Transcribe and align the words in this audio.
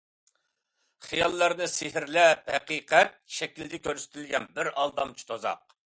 خىياللارنى 1.07 1.67
سېھىرلەپ 1.73 2.49
ھەقىقەت 2.53 3.15
شەكلىدە 3.37 3.81
كۆرسىتىلگەن 3.89 4.49
بىر 4.57 4.71
ئالدامچى 4.75 5.29
تۇزاق. 5.33 5.79